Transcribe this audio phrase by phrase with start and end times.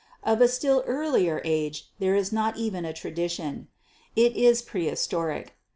[0.23, 3.67] Of a still earlier age there is not even a tradition;
[4.15, 5.53] it is pre historic.